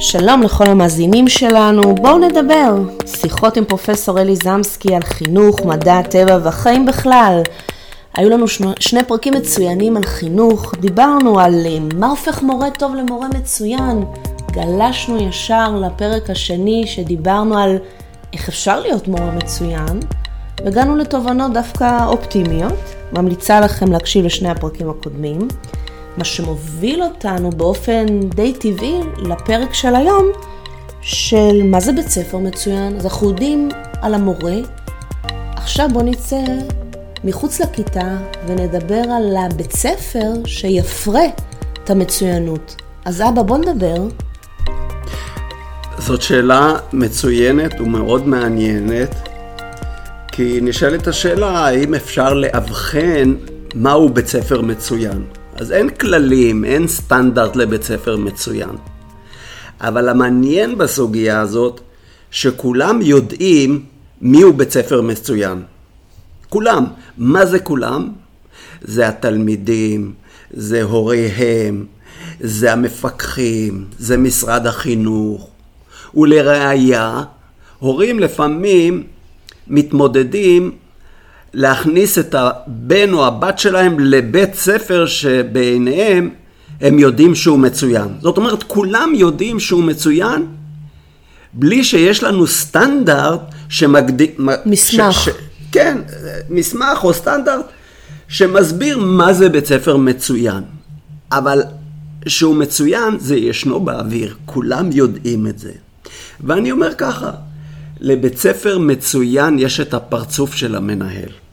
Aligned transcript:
שלום 0.00 0.42
לכל 0.42 0.66
המאזינים 0.66 1.28
שלנו, 1.28 1.94
בואו 1.94 2.18
נדבר. 2.18 2.76
שיחות 3.06 3.56
עם 3.56 3.64
פרופסור 3.64 4.20
אלי 4.20 4.36
זמסקי 4.36 4.94
על 4.94 5.02
חינוך, 5.02 5.64
מדע, 5.64 6.02
טבע 6.02 6.38
והחיים 6.42 6.86
בכלל. 6.86 7.42
היו 8.14 8.30
לנו 8.30 8.48
שני, 8.48 8.66
שני 8.80 9.04
פרקים 9.04 9.34
מצוינים 9.34 9.96
על 9.96 10.04
חינוך, 10.04 10.74
דיברנו 10.80 11.40
על 11.40 11.66
אה, 11.66 11.78
מה 11.94 12.06
הופך 12.06 12.42
מורה 12.42 12.70
טוב 12.70 12.94
למורה 12.94 13.28
מצוין. 13.28 14.04
גלשנו 14.52 15.28
ישר 15.28 15.76
לפרק 15.80 16.30
השני 16.30 16.86
שדיברנו 16.86 17.58
על 17.58 17.78
איך 18.32 18.48
אפשר 18.48 18.80
להיות 18.80 19.08
מורה 19.08 19.30
מצוין, 19.30 20.00
והגענו 20.64 20.96
לתובנות 20.96 21.52
דווקא 21.52 22.06
אופטימיות. 22.06 22.96
ממליצה 23.12 23.60
לכם 23.60 23.92
להקשיב 23.92 24.24
לשני 24.24 24.50
הפרקים 24.50 24.90
הקודמים. 24.90 25.38
מה 26.16 26.24
שמוביל 26.24 27.02
אותנו 27.02 27.50
באופן 27.50 28.06
די 28.20 28.52
טבעי 28.52 29.00
לפרק 29.16 29.74
של 29.74 29.94
היום, 29.94 30.26
של 31.00 31.62
מה 31.64 31.80
זה 31.80 31.92
בית 31.92 32.08
ספר 32.08 32.38
מצוין. 32.38 32.96
אז 32.96 33.04
אנחנו 33.04 33.28
יודעים 33.28 33.68
על 34.02 34.14
המורה. 34.14 34.56
עכשיו 35.56 35.88
בואו 35.92 36.04
נצא 36.04 36.44
מחוץ 37.24 37.60
לכיתה 37.60 38.16
ונדבר 38.46 39.02
על 39.16 39.36
הבית 39.36 39.72
ספר 39.72 40.32
שיפרה 40.44 41.24
את 41.84 41.90
המצוינות. 41.90 42.82
אז 43.04 43.22
אבא, 43.22 43.42
בוא 43.42 43.58
נדבר. 43.58 44.08
זאת 45.98 46.22
שאלה 46.22 46.76
מצוינת 46.92 47.80
ומאוד 47.80 48.28
מעניינת, 48.28 49.28
כי 50.32 50.58
נשאלת 50.62 51.06
השאלה 51.06 51.66
האם 51.66 51.94
אפשר 51.94 52.34
לאבחן 52.34 53.34
מהו 53.74 54.08
בית 54.08 54.26
ספר 54.26 54.60
מצוין. 54.60 55.24
אז 55.60 55.72
אין 55.72 55.88
כללים, 55.90 56.64
אין 56.64 56.88
סטנדרט 56.88 57.56
לבית 57.56 57.82
ספר 57.82 58.16
מצוין. 58.16 58.70
אבל 59.80 60.08
המעניין 60.08 60.78
בסוגיה 60.78 61.40
הזאת, 61.40 61.80
שכולם 62.30 63.02
יודעים 63.02 63.84
מיהו 64.20 64.52
בית 64.52 64.70
ספר 64.70 65.02
מצוין. 65.02 65.62
כולם. 66.48 66.84
מה 67.18 67.46
זה 67.46 67.58
כולם? 67.58 68.12
זה 68.82 69.08
התלמידים, 69.08 70.12
זה 70.50 70.82
הוריהם, 70.82 71.86
זה 72.40 72.72
המפקחים, 72.72 73.84
זה 73.98 74.16
משרד 74.16 74.66
החינוך. 74.66 75.50
ולראיה, 76.14 77.22
הורים 77.78 78.20
לפעמים 78.20 79.02
מתמודדים 79.68 80.72
להכניס 81.56 82.18
את 82.18 82.34
הבן 82.34 83.12
או 83.12 83.26
הבת 83.26 83.58
שלהם 83.58 84.00
לבית 84.00 84.54
ספר 84.54 85.06
שבעיניהם 85.06 86.30
הם 86.80 86.98
יודעים 86.98 87.34
שהוא 87.34 87.58
מצוין. 87.58 88.08
זאת 88.20 88.36
אומרת, 88.36 88.62
כולם 88.62 89.12
יודעים 89.14 89.60
שהוא 89.60 89.84
מצוין 89.84 90.46
בלי 91.52 91.84
שיש 91.84 92.22
לנו 92.22 92.46
סטנדרט 92.46 93.40
שמגדיר... 93.68 94.28
מסמך. 94.66 95.12
ש, 95.12 95.28
ש, 95.28 95.28
כן, 95.72 95.98
מסמך 96.50 97.04
או 97.04 97.14
סטנדרט 97.14 97.66
שמסביר 98.28 98.98
מה 98.98 99.32
זה 99.32 99.48
בית 99.48 99.66
ספר 99.66 99.96
מצוין. 99.96 100.62
אבל 101.32 101.62
שהוא 102.26 102.56
מצוין 102.56 103.18
זה 103.18 103.36
ישנו 103.36 103.80
באוויר, 103.80 104.34
כולם 104.46 104.90
יודעים 104.92 105.46
את 105.46 105.58
זה. 105.58 105.72
ואני 106.40 106.72
אומר 106.72 106.94
ככה, 106.94 107.30
לבית 108.00 108.38
ספר 108.38 108.78
מצוין 108.78 109.58
יש 109.58 109.80
את 109.80 109.94
הפרצוף 109.94 110.54
של 110.54 110.74
המנהל. 110.74 111.45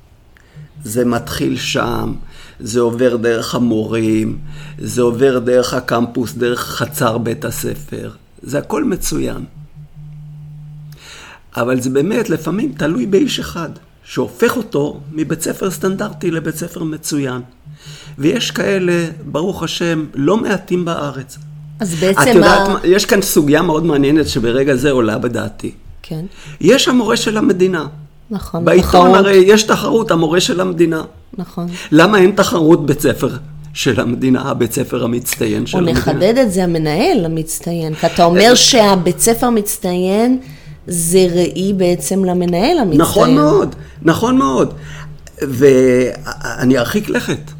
זה 0.84 1.06
מתחיל 1.06 1.58
שם, 1.58 2.14
זה 2.60 2.80
עובר 2.80 3.16
דרך 3.16 3.56
המורים, 3.56 4.38
זה 4.78 5.02
עובר 5.02 5.40
דרך 5.40 5.74
הקמפוס, 5.74 6.34
דרך 6.34 6.60
חצר 6.60 7.18
בית 7.18 7.46
הספר. 7.46 8.12
זה 8.42 8.58
הכל 8.58 8.84
מצוין. 8.84 9.44
אבל 11.58 11.82
זה 11.82 11.90
באמת 11.90 12.30
לפעמים 12.30 12.74
תלוי 12.78 13.06
באיש 13.06 13.40
אחד, 13.40 13.70
שהופך 14.04 14.58
אותו 14.58 15.00
מבית 15.12 15.42
ספר 15.42 15.72
סטנדרטי 15.72 16.32
לבית 16.32 16.56
ספר 16.56 16.84
מצוין. 16.84 17.42
ויש 18.18 18.52
כאלה, 18.52 19.08
ברוך 19.26 19.64
השם, 19.64 20.06
לא 20.16 20.38
מעטים 20.38 20.86
בארץ. 20.86 21.38
אז 21.80 21.96
בעצם... 21.96 22.22
את 22.22 22.36
יודעת, 22.36 22.68
מה... 22.68 22.80
יש 22.84 23.06
כאן 23.06 23.22
סוגיה 23.22 23.62
מאוד 23.62 23.86
מעניינת 23.86 24.28
שברגע 24.28 24.76
זה 24.76 24.92
עולה 24.92 25.18
בדעתי. 25.18 25.72
כן. 26.02 26.26
יש 26.62 26.88
המורה 26.88 27.18
של 27.18 27.38
המדינה. 27.38 27.88
נכון. 28.32 28.66
בעיתון 28.66 28.90
תחרות. 28.90 29.16
הרי 29.16 29.36
יש 29.36 29.64
תחרות, 29.64 30.12
המורה 30.12 30.40
של 30.40 30.62
המדינה. 30.62 31.02
נכון. 31.38 31.68
למה 31.92 32.18
אין 32.18 32.32
תחרות 32.32 32.86
בית 32.86 33.02
ספר 33.02 33.30
של 33.74 34.00
המדינה, 34.00 34.42
הבית 34.42 34.74
ספר 34.74 35.04
המצטיין 35.04 35.66
של 35.66 35.78
המדינה? 35.78 36.00
או 36.00 36.02
נחדד 36.02 36.38
את 36.38 36.52
זה, 36.52 36.64
המנהל 36.64 37.26
המצטיין. 37.26 37.96
כי 37.96 38.06
אתה 38.06 38.24
אומר 38.24 38.56
שהבית 38.56 39.20
ספר 39.20 39.48
המצטיין 39.48 40.40
זה 40.88 41.28
ראי 41.36 41.74
בעצם 41.78 42.26
למנהל 42.26 42.78
המצטיין. 42.78 43.02
נכון 43.02 43.36
מאוד, 43.36 43.76
נכון 44.02 44.38
מאוד. 44.38 44.74
ואני 45.42 46.78
ארחיק 46.78 47.10
לכת. 47.10 47.52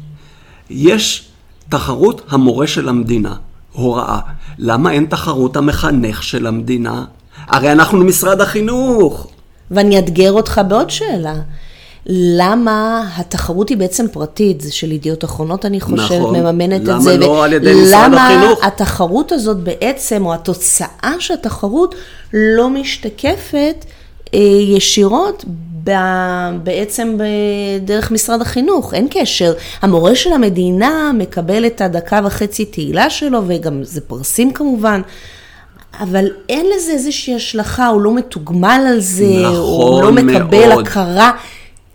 יש 0.70 1.28
תחרות 1.68 2.22
המורה 2.28 2.66
של 2.66 2.88
המדינה, 2.88 3.34
הוראה. 3.72 4.18
למה 4.58 4.90
אין 4.90 5.06
תחרות 5.06 5.56
המחנך 5.56 6.22
של 6.22 6.46
המדינה? 6.46 7.04
הרי 7.46 7.72
אנחנו 7.72 7.98
משרד 7.98 8.40
החינוך. 8.40 9.30
ואני 9.70 9.96
אאתגר 9.96 10.32
אותך 10.32 10.60
בעוד 10.68 10.90
שאלה. 10.90 11.34
למה 12.06 13.04
התחרות 13.16 13.68
היא 13.68 13.76
בעצם 13.76 14.06
פרטית, 14.12 14.60
זה 14.60 14.72
של 14.72 14.92
ידיעות 14.92 15.24
אחרונות 15.24 15.64
אני 15.64 15.80
חושבת, 15.80 16.18
נכון. 16.20 16.36
מממנת 16.36 16.80
את 16.80 17.02
זה. 17.02 17.16
למה 17.16 17.26
לא 17.26 17.44
על 17.44 17.52
ידי 17.52 17.74
משרד 17.74 18.10
החינוך? 18.14 18.58
למה 18.58 18.66
התחרות 18.66 19.32
הזאת 19.32 19.56
בעצם, 19.56 20.26
או 20.26 20.34
התוצאה 20.34 21.14
של 21.18 21.34
התחרות, 21.34 21.94
לא 22.32 22.70
משתקפת 22.70 23.84
אה, 24.34 24.38
ישירות 24.76 25.44
ב, 25.84 25.90
בעצם 26.62 27.18
דרך 27.84 28.10
משרד 28.10 28.40
החינוך, 28.40 28.94
אין 28.94 29.08
קשר. 29.10 29.52
המורה 29.82 30.14
של 30.14 30.32
המדינה 30.32 31.10
מקבל 31.14 31.66
את 31.66 31.80
הדקה 31.80 32.20
וחצי 32.24 32.64
תהילה 32.64 33.10
שלו, 33.10 33.42
וגם 33.46 33.84
זה 33.84 34.00
פרסים 34.00 34.52
כמובן. 34.52 35.00
אבל 36.00 36.24
אין 36.48 36.66
לזה 36.76 36.92
איזושהי 36.92 37.34
השלכה, 37.34 37.86
הוא 37.86 38.00
לא 38.00 38.14
מתוגמל 38.14 38.84
על 38.88 39.00
זה, 39.00 39.42
נכון 39.42 39.56
הוא 39.56 40.02
לא 40.02 40.12
מקבל 40.12 40.68
מאוד. 40.68 40.86
הכרה 40.86 41.30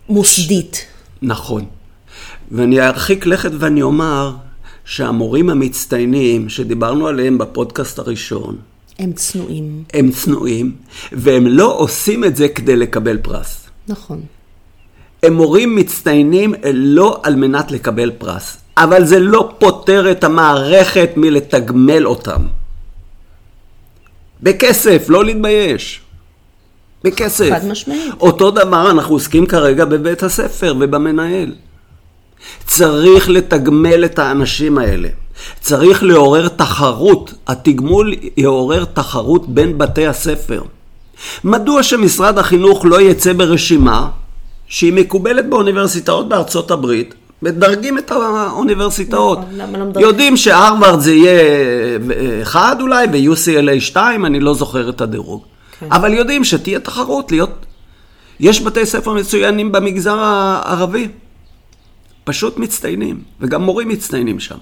מוסדית. 0.08 0.86
נכון. 1.22 1.64
ואני 2.50 2.80
ארחיק 2.80 3.26
לכת 3.26 3.50
ואני 3.58 3.82
אומר 3.82 4.32
שהמורים 4.84 5.50
המצטיינים 5.50 6.48
שדיברנו 6.48 7.06
עליהם 7.06 7.38
בפודקאסט 7.38 7.98
הראשון, 7.98 8.56
הם 8.98 9.12
צנועים. 9.12 9.84
הם 9.94 10.10
צנועים, 10.10 10.72
והם 11.12 11.46
לא 11.46 11.78
עושים 11.78 12.24
את 12.24 12.36
זה 12.36 12.48
כדי 12.48 12.76
לקבל 12.76 13.18
פרס. 13.18 13.66
נכון. 13.88 14.20
הם 15.22 15.32
מורים 15.32 15.76
מצטיינים 15.76 16.54
לא 16.72 17.20
על 17.22 17.36
מנת 17.36 17.72
לקבל 17.72 18.10
פרס, 18.18 18.56
אבל 18.76 19.04
זה 19.04 19.18
לא 19.18 19.52
פותר 19.58 20.10
את 20.10 20.24
המערכת 20.24 21.10
מלתגמל 21.16 22.06
אותם. 22.06 22.42
בכסף, 24.42 25.06
לא 25.08 25.24
להתבייש. 25.24 26.00
בכסף. 27.04 27.50
חד 27.50 27.66
משמעית. 27.66 28.14
אותו 28.20 28.50
דבר 28.50 28.90
אנחנו 28.90 29.14
עוסקים 29.14 29.46
כרגע 29.46 29.84
בבית 29.84 30.22
הספר 30.22 30.74
ובמנהל. 30.80 31.54
צריך 32.66 33.28
לתגמל 33.28 34.04
את 34.04 34.18
האנשים 34.18 34.78
האלה. 34.78 35.08
צריך 35.60 36.02
לעורר 36.02 36.48
תחרות. 36.48 37.34
התגמול 37.46 38.14
יעורר 38.36 38.84
תחרות 38.84 39.48
בין 39.48 39.78
בתי 39.78 40.06
הספר. 40.06 40.62
מדוע 41.44 41.82
שמשרד 41.82 42.38
החינוך 42.38 42.84
לא 42.84 43.00
יצא 43.00 43.32
ברשימה 43.32 44.10
שהיא 44.66 44.92
מקובלת 44.92 45.48
באוניברסיטאות 45.48 46.28
בארצות 46.28 46.70
הברית, 46.70 47.14
מדרגים 47.42 47.98
את 47.98 48.10
האוניברסיטאות. 48.10 49.38
נכון, 49.56 49.92
לא 49.94 50.00
יודעים 50.00 50.36
שהרווארד 50.36 51.00
זה 51.00 51.14
יהיה 51.14 51.40
אחד 52.42 52.76
אולי, 52.80 53.06
ו-UCLA 53.12 53.80
2, 53.80 54.26
אני 54.26 54.40
לא 54.40 54.54
זוכר 54.54 54.88
את 54.88 55.00
הדירוג. 55.00 55.42
כן. 55.78 55.86
אבל 55.92 56.14
יודעים 56.14 56.44
שתהיה 56.44 56.80
תחרות, 56.80 57.32
להיות... 57.32 57.66
יש 58.40 58.62
בתי 58.62 58.86
ספר 58.86 59.12
מצוינים 59.12 59.72
במגזר 59.72 60.18
הערבי. 60.18 61.08
פשוט 62.24 62.58
מצטיינים, 62.58 63.22
וגם 63.40 63.62
מורים 63.62 63.88
מצטיינים 63.88 64.40
שם. 64.40 64.58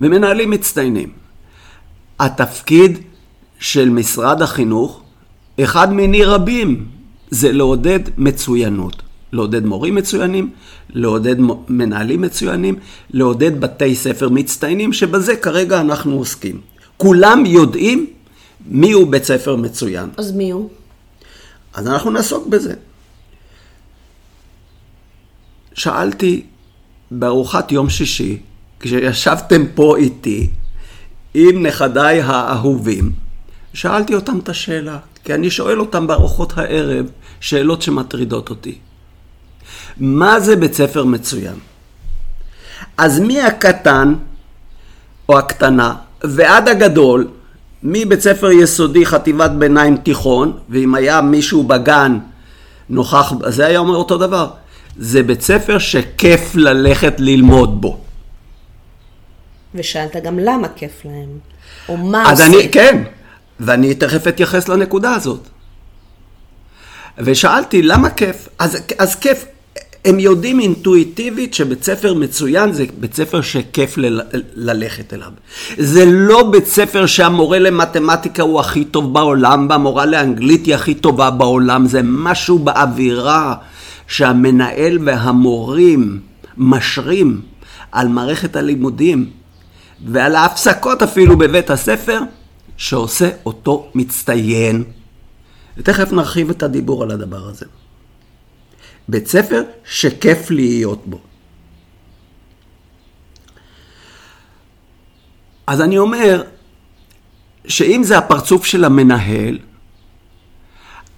ומנהלים 0.00 0.50
מצטיינים. 0.50 1.08
התפקיד 2.18 2.98
של 3.58 3.88
משרד 3.88 4.42
החינוך, 4.42 5.00
אחד 5.60 5.92
מיני 5.92 6.24
רבים, 6.24 6.86
זה 7.30 7.52
לעודד 7.52 8.00
מצוינות. 8.16 9.02
לעודד 9.36 9.64
מורים 9.64 9.94
מצוינים, 9.94 10.50
לעודד 10.90 11.36
מנהלים 11.68 12.20
מצוינים, 12.20 12.74
לעודד 13.10 13.60
בתי 13.60 13.94
ספר 13.94 14.28
מצטיינים, 14.28 14.92
שבזה 14.92 15.36
כרגע 15.36 15.80
אנחנו 15.80 16.16
עוסקים. 16.16 16.60
כולם 16.96 17.46
יודעים 17.46 18.06
מי 18.66 18.92
הוא 18.92 19.06
בית 19.06 19.24
ספר 19.24 19.56
מצוין. 19.56 20.08
אז 20.16 20.32
מי 20.32 20.50
הוא? 20.50 20.68
אז 21.74 21.88
אנחנו 21.88 22.10
נעסוק 22.10 22.46
בזה. 22.46 22.74
שאלתי 25.74 26.42
בארוחת 27.10 27.72
יום 27.72 27.90
שישי, 27.90 28.38
כשישבתם 28.80 29.62
פה 29.74 29.96
איתי, 29.96 30.50
עם 31.34 31.66
נכדיי 31.66 32.20
האהובים, 32.20 33.12
שאלתי 33.74 34.14
אותם 34.14 34.38
את 34.38 34.48
השאלה, 34.48 34.98
כי 35.24 35.34
אני 35.34 35.50
שואל 35.50 35.80
אותם 35.80 36.06
בארוחות 36.06 36.58
הערב 36.58 37.06
שאלות 37.40 37.82
שמטרידות 37.82 38.50
אותי. 38.50 38.78
מה 39.96 40.40
זה 40.40 40.56
בית 40.56 40.74
ספר 40.74 41.04
מצוין? 41.04 41.54
אז 42.98 43.20
מי 43.20 43.40
הקטן 43.40 44.14
או 45.28 45.38
הקטנה 45.38 45.94
ועד 46.24 46.68
הגדול, 46.68 47.28
מבית 47.82 48.20
ספר 48.20 48.50
יסודי, 48.50 49.06
חטיבת 49.06 49.50
ביניים, 49.50 49.96
תיכון, 49.96 50.58
ואם 50.68 50.94
היה 50.94 51.20
מישהו 51.20 51.62
בגן 51.62 52.18
נוכח, 52.88 53.32
זה 53.48 53.66
היה 53.66 53.78
אומר 53.78 53.96
אותו 53.96 54.18
דבר. 54.18 54.50
זה 54.96 55.22
בית 55.22 55.40
ספר 55.40 55.78
שכיף 55.78 56.54
ללכת 56.54 57.14
ללמוד 57.18 57.80
בו. 57.80 58.00
ושאלת 59.74 60.16
גם 60.24 60.38
למה 60.38 60.68
כיף 60.68 61.04
להם, 61.04 61.38
או 61.88 61.96
מה 61.96 62.30
אז 62.32 62.40
עושה. 62.40 62.52
אני, 62.52 62.68
כן, 62.72 63.02
ואני 63.60 63.94
תכף 63.94 64.28
אתייחס 64.28 64.68
לנקודה 64.68 65.14
הזאת. 65.14 65.40
ושאלתי, 67.18 67.82
למה 67.82 68.10
כיף? 68.10 68.48
אז, 68.58 68.78
אז 68.98 69.14
כיף, 69.14 69.44
הם 70.06 70.18
יודעים 70.18 70.60
אינטואיטיבית 70.60 71.54
שבית 71.54 71.84
ספר 71.84 72.14
מצוין 72.14 72.72
זה 72.72 72.84
בית 73.00 73.14
ספר 73.14 73.40
שכיף 73.40 73.98
ל- 73.98 74.20
ללכת 74.54 75.14
אליו. 75.14 75.30
זה 75.78 76.04
לא 76.06 76.50
בית 76.50 76.66
ספר 76.66 77.06
שהמורה 77.06 77.58
למתמטיקה 77.58 78.42
הוא 78.42 78.60
הכי 78.60 78.84
טוב 78.84 79.12
בעולם, 79.14 79.66
והמורה 79.70 80.06
לאנגלית 80.06 80.66
היא 80.66 80.74
הכי 80.74 80.94
טובה 80.94 81.30
בעולם, 81.30 81.86
זה 81.86 82.00
משהו 82.04 82.58
באווירה 82.58 83.54
שהמנהל 84.08 84.98
והמורים 85.04 86.20
משרים 86.56 87.40
על 87.92 88.08
מערכת 88.08 88.56
הלימודים 88.56 89.30
ועל 90.06 90.36
ההפסקות 90.36 91.02
אפילו 91.02 91.38
בבית 91.38 91.70
הספר, 91.70 92.20
שעושה 92.76 93.30
אותו 93.46 93.90
מצטיין. 93.94 94.84
ותכף 95.78 96.12
נרחיב 96.12 96.50
את 96.50 96.62
הדיבור 96.62 97.02
על 97.02 97.10
הדבר 97.10 97.48
הזה. 97.48 97.66
בית 99.08 99.26
ספר 99.26 99.62
שכיף 99.84 100.50
להיות 100.50 101.02
בו. 101.06 101.18
אז 105.66 105.80
אני 105.80 105.98
אומר 105.98 106.42
שאם 107.68 108.02
זה 108.04 108.18
הפרצוף 108.18 108.64
של 108.64 108.84
המנהל, 108.84 109.58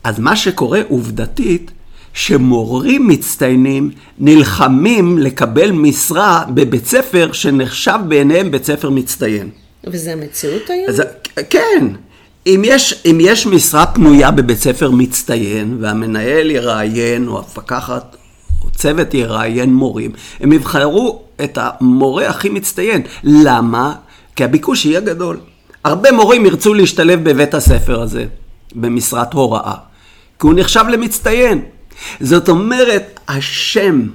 אז 0.05 0.19
מה 0.19 0.37
שקורה 0.37 0.81
עובדתית, 0.88 1.70
שמורים 2.12 3.08
מצטיינים 3.08 3.91
נלחמים 4.19 5.19
לקבל 5.19 5.70
משרה 5.70 6.44
בבית 6.55 6.87
ספר 6.87 7.32
שנחשב 7.32 7.99
בעיניהם 8.08 8.50
בית 8.50 8.64
ספר 8.64 8.91
מצטיין. 8.91 9.50
וזה 9.84 10.12
המציאות 10.12 10.70
היום? 10.70 10.88
אז, 10.88 11.02
כן, 11.50 11.87
אם 12.49 12.62
יש, 12.65 13.03
אם 13.11 13.19
יש 13.21 13.47
משרה 13.47 13.87
פנויה 13.87 14.31
בבית 14.31 14.59
ספר 14.59 14.91
מצטיין, 14.91 15.77
והמנהל 15.81 16.50
יראיין, 16.50 17.29
או 17.29 17.39
המפקחת, 17.39 18.17
או 18.65 18.71
צוות 18.71 19.15
יראיין 19.15 19.75
מורים, 19.75 20.11
הם 20.41 20.53
יבחרו 20.53 21.23
את 21.45 21.59
המורה 21.61 22.29
הכי 22.29 22.49
מצטיין. 22.49 23.03
למה? 23.25 23.95
כי 24.37 24.45
הביקוש 24.45 24.85
יהיה 24.85 25.00
גדול. 25.00 25.41
הרבה 25.85 26.12
מורים 26.12 26.47
ירצו 26.47 26.75
להשתלב 26.75 27.31
בבית 27.31 27.55
הספר 27.55 28.03
הזה, 28.03 28.25
במשרת 28.75 29.33
הוראה, 29.33 29.75
כי 30.41 30.47
הוא 30.47 30.55
נחשב 30.56 30.85
למצטיין. 30.93 31.62
זאת 32.21 32.49
אומרת, 32.49 33.21
השם 33.29 34.06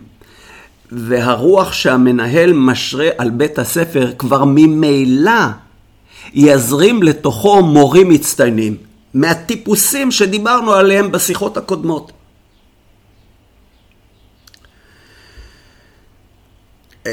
והרוח 0.92 1.74
שהמנהל 1.74 2.54
משרה 2.54 3.08
על 3.18 3.30
בית 3.30 3.60
הספר 3.60 4.12
כבר 4.18 4.44
ממילא 4.46 5.32
יזרים 6.34 7.04
לתוכו 7.04 7.62
מורים 7.64 8.10
מצטיינים, 8.10 8.78
מהטיפוסים 9.14 10.12
שדיברנו 10.12 10.74
עליהם 10.74 11.12
בשיחות 11.12 11.58
הקודמות. 11.58 12.12
אמ, 17.06 17.12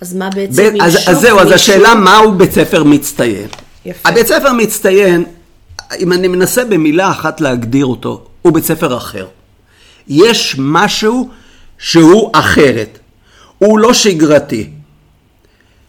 אז 0.00 0.14
מה 0.14 0.30
בעצם 0.30 0.74
ב- 0.78 0.82
אז, 0.82 0.98
אז 1.06 1.20
זהו, 1.20 1.38
אז 1.40 1.50
השאלה 1.50 1.94
מהו 1.94 2.32
בית 2.34 2.52
ספר 2.52 2.84
מצטיין. 2.84 3.48
יפה. 3.84 4.08
הבית 4.08 4.26
ספר 4.26 4.52
מצטיין, 4.52 5.24
אם 5.98 6.12
אני 6.12 6.28
מנסה 6.28 6.64
במילה 6.64 7.10
אחת 7.10 7.40
להגדיר 7.40 7.86
אותו, 7.86 8.24
הוא 8.42 8.52
בית 8.52 8.64
ספר 8.64 8.96
אחר. 8.96 9.26
יש 10.08 10.56
משהו 10.58 11.28
שהוא 11.78 12.30
אחרת. 12.34 12.98
הוא 13.58 13.78
לא 13.78 13.94
שגרתי. 13.94 14.70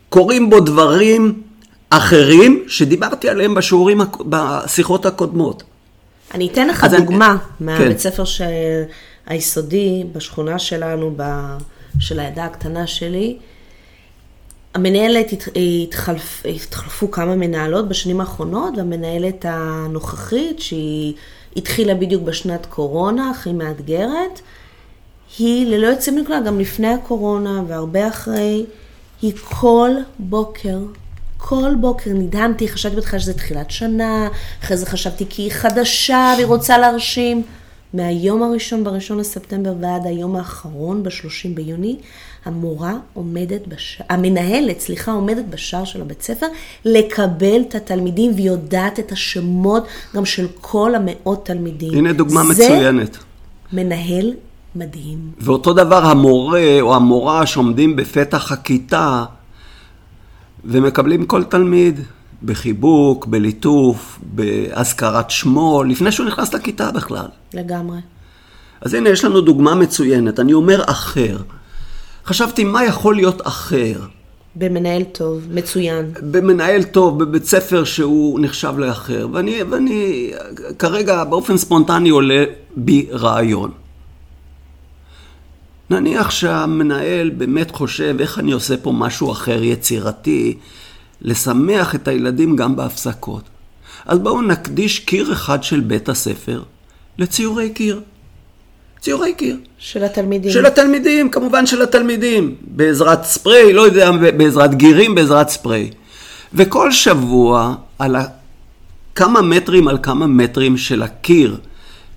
קורים 0.10 0.50
בו 0.50 0.60
דברים 0.60 1.42
אחרים 1.90 2.64
שדיברתי 2.68 3.30
עליהם 3.30 3.56
בשיעורים, 3.56 4.02
בשיחות 4.30 5.06
הקודמות. 5.06 5.64
אני 6.34 6.48
אתן 6.52 6.68
לך 6.68 6.84
אז 6.84 6.94
אני- 6.94 7.02
דוגמה 7.06 7.38
כן. 7.60 7.66
מהבית 7.66 8.00
ספר 8.00 8.26
של 8.26 8.44
היסודי 9.28 10.04
בשכונה 10.12 10.60
שלנו, 10.60 11.14
ב... 11.18 11.24
של 12.00 12.20
העדה 12.20 12.46
הקטנה 12.46 12.88
שלי. 12.88 13.38
המנהלת, 14.74 15.34
הת- 15.34 15.48
התחלפ... 15.84 16.46
התחלפו 16.56 17.12
כמה 17.12 17.36
מנהלות 17.36 17.88
בשנים 17.88 18.20
האחרונות, 18.22 18.78
והמנהלת 18.78 19.46
הנוכחית, 19.50 20.60
שהיא 20.60 21.14
התחילה 21.56 21.96
בדיוק 21.96 22.24
בשנת 22.24 22.66
קורונה, 22.66 23.30
הכי 23.30 23.54
מאתגרת, 23.54 24.42
היא 25.40 25.68
ללא 25.68 25.88
יוצא 25.88 26.12
מן 26.12 26.22
הכלל, 26.22 26.44
גם 26.46 26.60
לפני 26.60 26.88
הקורונה 26.88 27.64
והרבה 27.68 28.08
אחרי, 28.08 28.66
היא 29.22 29.34
כל 29.44 29.92
בוקר, 30.20 30.78
כל 31.38 31.76
בוקר 31.80 32.12
נדהמתי, 32.14 32.68
חשבתי 32.68 32.96
בהתחלה 32.96 33.20
שזה 33.20 33.34
תחילת 33.34 33.72
שנה, 33.72 34.28
אחרי 34.64 34.78
זה 34.78 34.86
חשבתי 34.86 35.26
כי 35.30 35.42
היא 35.42 35.52
חדשה 35.52 36.34
והיא 36.36 36.46
רוצה 36.46 36.78
להרשים. 36.78 37.44
מהיום 37.94 38.44
הראשון, 38.44 38.84
בראשון 38.84 39.18
לספטמבר 39.18 39.74
ועד 39.82 40.06
היום 40.06 40.36
האחרון, 40.36 41.04
ב-30 41.04 41.50
ביוני, 41.56 41.98
המורה 42.46 42.94
עומדת 43.14 43.68
בשער, 43.68 44.06
המנהלת, 44.10 44.80
סליחה, 44.80 45.12
עומדת 45.12 45.46
בשער 45.50 45.86
של 45.86 46.02
הבית 46.02 46.22
ספר 46.22 46.46
לקבל 46.86 47.62
את 47.62 47.76
התלמידים 47.76 48.32
והיא 48.34 48.48
יודעת 48.48 49.00
את 49.00 49.12
השמות 49.12 49.88
גם 50.16 50.26
של 50.26 50.48
כל 50.62 50.96
המאות 50.96 51.46
תלמידים. 51.46 51.94
הנה 51.94 52.14
דוגמה 52.14 52.44
זה 52.44 52.64
מצוינת. 52.64 53.18
מנהל 53.74 54.34
מדהים. 54.76 55.18
ואותו 55.40 55.74
דבר 55.74 56.06
המורה 56.06 56.82
או 56.82 56.96
המורה 56.96 57.46
שעומדים 57.46 57.96
בפתח 57.96 58.52
הכיתה 58.52 59.26
ומקבלים 60.66 61.26
כל 61.26 61.44
תלמיד 61.44 62.00
בחיבוק, 62.44 63.26
בליטוף, 63.26 64.20
בהזכרת 64.22 65.30
שמו, 65.30 65.84
לפני 65.84 66.12
שהוא 66.12 66.28
נכנס 66.28 66.54
לכיתה 66.54 66.92
בכלל. 66.92 67.28
לגמרי. 67.54 67.98
אז 68.82 68.94
הנה, 68.94 69.10
יש 69.10 69.26
לנו 69.26 69.42
דוגמה 69.42 69.76
מצוינת. 69.76 70.40
אני 70.40 70.54
אומר 70.54 70.84
אחר. 70.86 71.38
חשבתי, 72.26 72.64
מה 72.64 72.86
יכול 72.86 73.16
להיות 73.16 73.48
אחר? 73.48 74.00
במנהל 74.56 75.04
טוב, 75.04 75.42
מצוין. 75.52 76.12
במנהל 76.32 76.84
טוב, 76.84 77.24
בבית 77.24 77.46
ספר 77.46 77.84
שהוא 77.84 78.40
נחשב 78.40 78.74
לאחר. 78.78 79.28
ואני, 79.34 79.64
ואני 79.70 80.32
כרגע 80.80 81.24
באופן 81.24 81.58
ספונטני 81.58 82.10
עולה 82.10 82.44
בי 82.76 83.08
רעיון. 83.12 83.72
נניח 85.90 86.30
שהמנהל 86.30 87.30
באמת 87.30 87.72
חושב 87.72 88.16
איך 88.20 88.40
אני 88.40 88.52
עושה 88.52 88.78
פה 88.78 88.92
משהו 88.92 89.32
אחר 89.32 89.64
יצירתי, 89.64 90.58
לשמח 91.22 91.96
את 91.96 92.08
הילדים 92.08 92.56
גם 92.56 92.76
בהפסקות. 92.76 93.44
אז 94.06 94.20
בואו 94.20 94.42
נקדיש 94.42 95.00
קיר 95.00 95.34
אחד 95.34 95.64
של 95.64 95.80
בית 95.80 96.10
הספר 96.10 96.64
לציורי 97.18 97.70
קיר. 97.70 98.02
ציורי 99.00 99.34
קיר. 99.34 99.58
של 99.78 100.04
התלמידים. 100.04 100.52
של 100.52 100.66
התלמידים, 100.66 101.30
כמובן 101.30 101.66
של 101.66 101.82
התלמידים, 101.82 102.56
בעזרת 102.62 103.24
ספרי, 103.24 103.74
לא 103.74 103.82
יודע, 103.82 104.12
בעזרת 104.12 104.76
גירים, 104.76 105.16
בעזרת 105.16 105.50
ספרי. 105.50 105.92
וכל 106.54 106.92
שבוע, 106.92 107.76
על 108.00 108.16
ה... 108.16 108.24
כמה 109.16 109.42
מטרים 109.42 109.88
על 109.88 109.98
כמה 110.04 110.28
מטרים 110.28 110.78
של 110.78 111.04
הקיר 111.04 111.58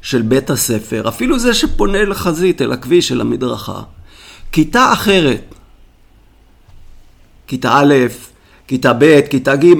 של 0.02 0.22
בית 0.22 0.50
הספר, 0.50 1.08
אפילו 1.08 1.38
זה 1.38 1.54
שפונה 1.54 2.04
לחזית, 2.04 2.62
אל 2.62 2.72
הכביש, 2.72 3.12
אל 3.12 3.20
המדרכה, 3.20 3.82
כיתה 4.52 4.92
אחרת, 4.92 5.54
כיתה 7.46 7.78
א', 7.78 7.94
כיתה 8.68 8.92
ב', 8.98 9.20
כיתה 9.30 9.56
ג', 9.56 9.74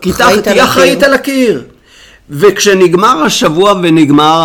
כיתה 0.00 0.28
תהיה 0.44 0.64
אחראית. 0.64 1.02
על 1.02 1.14
הקיר. 1.14 1.64
וכשנגמר 2.30 3.22
השבוע 3.22 3.72
ונגמר 3.72 4.40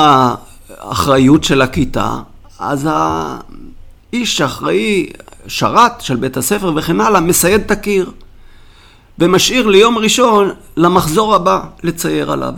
האחריות 0.70 1.44
של 1.44 1.62
הכיתה, 1.62 2.16
אז 2.60 2.90
האיש 2.92 4.38
שאחראי, 4.38 5.10
שרת 5.48 6.02
של 6.02 6.16
בית 6.16 6.38
הספר 6.38 6.74
וכן 6.76 7.02
הלאה, 7.02 7.22
מסייד 7.22 7.62
את 7.62 7.72
הקיר. 7.72 8.12
ומשאיר 9.20 9.68
ליום 9.68 9.98
ראשון 9.98 10.52
למחזור 10.78 11.36
הבא 11.36 11.62
לצייר 11.84 12.32
עליו. 12.32 12.54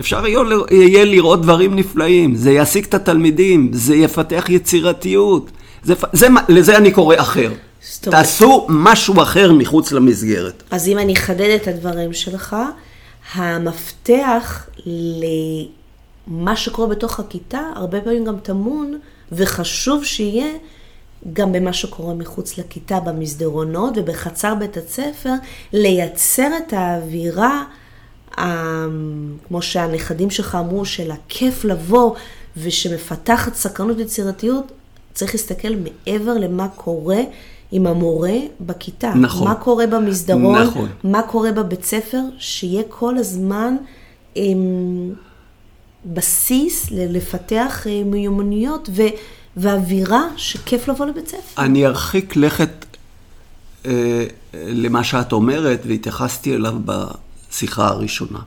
אפשר 0.00 0.26
יהיה- 0.26 1.04
לראות 1.04 1.42
דברים 1.42 1.76
נפלאים, 1.76 2.34
זה 2.34 2.52
יעסיק 2.52 2.86
את 2.88 2.94
התלמידים, 2.94 3.70
זה 3.72 3.94
יפתח 3.96 4.44
יצירתיות, 4.48 5.50
זה, 5.84 5.94
זה, 6.12 6.26
לזה 6.48 6.76
אני 6.76 6.90
קורא 6.92 7.16
אחר. 7.18 7.52
תעשו 8.00 8.66
משהו 8.68 9.22
אחר 9.22 9.52
מחוץ 9.52 9.92
למסגרת. 9.92 10.62
אז 10.70 10.88
אם 10.88 10.98
אני 10.98 11.12
אחדד 11.12 11.58
את 11.62 11.68
הדברים 11.68 12.12
שלך, 12.12 12.56
המפתח 13.34 14.66
למה 16.28 16.56
שקורה 16.56 16.88
בתוך 16.88 17.20
הכיתה, 17.20 17.60
הרבה 17.74 18.00
פעמים 18.00 18.24
גם 18.24 18.36
טמון, 18.38 18.98
וחשוב 19.32 20.04
שיהיה 20.04 20.46
גם 21.32 21.52
במה 21.52 21.72
שקורה 21.72 22.14
מחוץ 22.14 22.58
לכיתה, 22.58 23.00
במסדרונות 23.00 23.94
ובחצר 23.96 24.54
בית 24.54 24.76
הספר, 24.76 25.32
לייצר 25.72 26.48
את 26.66 26.72
האווירה, 26.72 27.62
כמו 29.48 29.62
שהנכדים 29.62 30.30
שלך 30.30 30.54
אמרו, 30.54 30.84
של 30.84 31.10
הכיף 31.10 31.64
לבוא 31.64 32.14
ושמפתחת 32.56 33.54
סקרנות 33.54 33.96
ויצירתיות, 33.96 34.72
צריך 35.14 35.34
להסתכל 35.34 35.68
מעבר 35.76 36.34
למה 36.34 36.68
קורה 36.68 37.20
עם 37.72 37.86
המורה 37.86 38.36
בכיתה. 38.60 39.12
נכון. 39.14 39.48
מה 39.48 39.54
קורה 39.54 39.86
במסדרון, 39.86 40.62
נכון. 40.62 40.88
מה 41.04 41.22
קורה 41.22 41.52
בבית 41.52 41.84
ספר, 41.84 42.20
שיהיה 42.38 42.82
כל 42.88 43.18
הזמן 43.18 43.76
עם 44.34 44.60
בסיס 46.04 46.86
לפתח 46.90 47.86
אה, 47.86 48.02
מיומנויות 48.04 48.88
ו, 48.92 49.02
ואווירה 49.56 50.22
שכיף 50.36 50.88
לבוא 50.88 51.06
לבית 51.06 51.28
ספר. 51.28 51.62
אני 51.62 51.86
ארחיק 51.86 52.36
לכת 52.36 52.86
אה, 53.86 54.24
למה 54.54 55.04
שאת 55.04 55.32
אומרת, 55.32 55.80
והתייחסתי 55.86 56.54
אליו 56.54 56.74
בשיחה 57.52 57.88
הראשונה. 57.88 58.38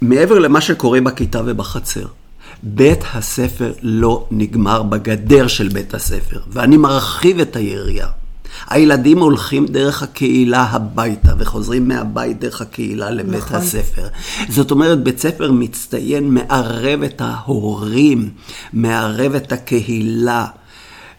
מעבר 0.00 0.38
למה 0.38 0.60
שקורה 0.60 1.00
בכיתה 1.00 1.40
ובחצר, 1.46 2.06
בית 2.62 3.00
הספר 3.14 3.72
לא 3.82 4.26
נגמר 4.30 4.82
בגדר 4.82 5.48
של 5.48 5.68
בית 5.68 5.94
הספר, 5.94 6.40
ואני 6.48 6.76
מרחיב 6.76 7.40
את 7.40 7.56
היריעה. 7.56 8.10
הילדים 8.70 9.18
הולכים 9.18 9.66
דרך 9.66 10.02
הקהילה 10.02 10.62
הביתה, 10.62 11.32
וחוזרים 11.38 11.88
מהבית 11.88 12.40
דרך 12.40 12.60
הקהילה 12.60 13.10
לבית 13.10 13.34
נכון. 13.34 13.56
הספר. 13.56 14.08
זאת 14.48 14.70
אומרת, 14.70 15.02
בית 15.02 15.18
ספר 15.18 15.52
מצטיין 15.52 16.34
מערב 16.34 17.02
את 17.02 17.20
ההורים, 17.20 18.30
מערב 18.72 19.34
את 19.34 19.52
הקהילה, 19.52 20.46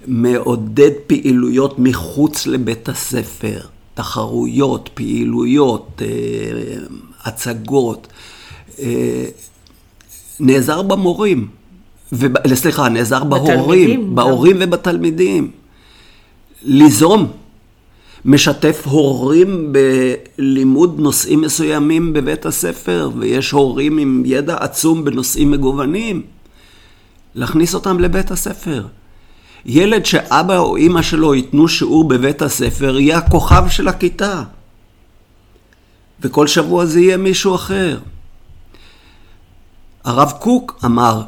מעודד 0.08 0.92
פעילויות 1.08 1.80
מחוץ 1.80 2.48
לבית 2.48 2.90
הספר, 2.90 3.60
תחרויות, 3.96 4.90
פעילויות, 4.94 6.02
אה, 6.02 6.08
הצגות. 7.24 8.08
אה, 8.80 9.26
נעזר 10.40 10.82
במורים. 10.82 11.48
סליחה, 12.54 12.90
נעזר 12.90 13.24
בהורים, 13.24 14.16
בהורים 14.16 14.58
ובתלמידים. 14.60 15.52
ליזום. 16.64 17.32
משתף 18.26 18.82
הורים 18.86 19.74
בלימוד 19.74 21.00
נושאים 21.00 21.42
מסוימים 21.42 22.14
בבית 22.14 22.46
הספר, 22.46 23.10
ויש 23.18 23.52
הורים 23.52 23.98
עם 23.98 24.24
ידע 24.26 24.58
עצום 24.60 25.06
בנושאים 25.06 25.52
מגוונים. 25.52 26.22
להכניס 27.36 27.74
אותם 27.74 28.00
לבית 28.00 28.32
הספר. 28.32 28.86
ילד 29.66 30.06
שאבא 30.06 30.58
או 30.58 30.76
אימא 30.76 31.02
שלו 31.02 31.36
ייתנו 31.36 31.68
שיעור 31.68 32.08
בבית 32.08 32.42
הספר, 32.42 33.00
יהיה 33.00 33.18
הכוכב 33.18 33.64
של 33.70 33.88
הכיתה. 33.88 34.44
וכל 36.22 36.48
שבוע 36.48 36.86
זה 36.86 37.00
יהיה 37.00 37.18
מישהו 37.18 37.56
אחר. 37.56 38.00
הרב 40.04 40.34
קוק 40.40 40.80
אמר, 40.86 41.22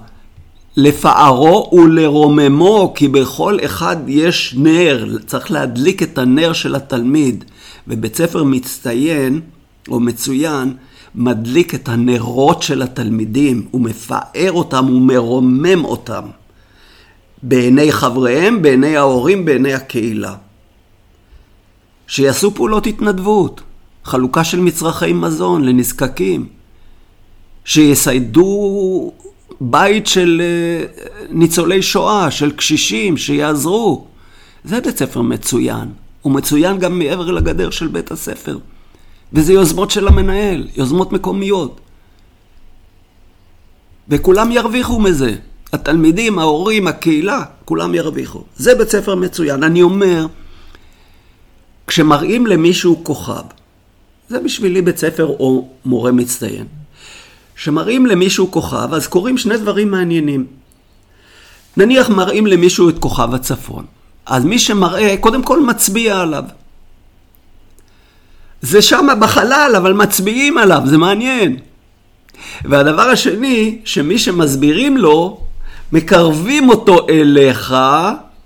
לפערו 0.77 1.71
ולרוממו, 1.73 2.93
כי 2.95 3.07
בכל 3.07 3.57
אחד 3.65 3.97
יש 4.07 4.55
נר, 4.57 5.17
צריך 5.25 5.51
להדליק 5.51 6.03
את 6.03 6.17
הנר 6.17 6.53
של 6.53 6.75
התלמיד. 6.75 7.43
ובית 7.87 8.15
ספר 8.15 8.43
מצטיין, 8.43 9.41
או 9.87 9.99
מצוין, 9.99 10.73
מדליק 11.15 11.75
את 11.75 11.89
הנרות 11.89 12.63
של 12.63 12.81
התלמידים, 12.81 13.67
הוא 13.71 13.81
מפאר 13.81 14.51
אותם, 14.51 14.85
הוא 14.85 15.01
מרומם 15.01 15.85
אותם. 15.85 16.23
בעיני 17.43 17.91
חבריהם, 17.91 18.61
בעיני 18.61 18.97
ההורים, 18.97 19.45
בעיני 19.45 19.73
הקהילה. 19.73 20.35
שיעשו 22.07 22.55
פעולות 22.55 22.87
התנדבות, 22.87 23.61
חלוקה 24.03 24.43
של 24.43 24.59
מצרכי 24.59 25.13
מזון 25.13 25.63
לנזקקים. 25.63 26.47
שיסיידו 27.65 29.11
בית 29.61 30.07
של 30.07 30.41
אה, 30.43 30.85
ניצולי 31.29 31.81
שואה, 31.81 32.31
של 32.31 32.51
קשישים, 32.51 33.17
שיעזרו. 33.17 34.05
זה 34.63 34.81
בית 34.81 34.97
ספר 34.97 35.21
מצוין. 35.21 35.87
הוא 36.21 36.33
מצוין 36.33 36.79
גם 36.79 36.99
מעבר 36.99 37.31
לגדר 37.31 37.69
של 37.69 37.87
בית 37.87 38.11
הספר. 38.11 38.57
וזה 39.33 39.53
יוזמות 39.53 39.91
של 39.91 40.07
המנהל, 40.07 40.67
יוזמות 40.75 41.11
מקומיות. 41.11 41.79
וכולם 44.09 44.51
ירוויחו 44.51 44.99
מזה. 44.99 45.35
התלמידים, 45.77 46.39
ההורים, 46.39 46.87
הקהילה, 46.87 47.43
כולם 47.65 47.95
ירוויחו. 47.95 48.43
זה 48.55 48.75
בית 48.75 48.89
ספר 48.89 49.15
מצוין. 49.15 49.63
אני 49.63 49.81
אומר, 49.81 50.25
כשמראים 51.87 52.47
למישהו 52.47 53.03
כוכב, 53.03 53.43
זה 54.29 54.39
בשבילי 54.39 54.81
בית 54.81 54.97
ספר 54.97 55.25
או 55.25 55.67
מורה 55.85 56.11
מצטיין. 56.11 56.65
שמראים 57.55 58.05
למישהו 58.05 58.51
כוכב, 58.51 58.93
אז 58.93 59.07
קורים 59.07 59.37
שני 59.37 59.57
דברים 59.57 59.91
מעניינים. 59.91 60.45
נניח 61.77 62.09
מראים 62.09 62.47
למישהו 62.47 62.89
את 62.89 62.99
כוכב 62.99 63.33
הצפון. 63.33 63.85
אז 64.25 64.45
מי 64.45 64.59
שמראה, 64.59 65.15
קודם 65.19 65.43
כל 65.43 65.65
מצביע 65.65 66.19
עליו. 66.19 66.43
זה 68.61 68.81
שמה 68.81 69.15
בחלל, 69.15 69.73
אבל 69.77 69.93
מצביעים 69.93 70.57
עליו, 70.57 70.81
זה 70.85 70.97
מעניין. 70.97 71.57
והדבר 72.65 73.01
השני, 73.01 73.79
שמי 73.85 74.17
שמסבירים 74.17 74.97
לו, 74.97 75.46
מקרבים 75.91 76.69
אותו 76.69 77.07
אליך, 77.09 77.75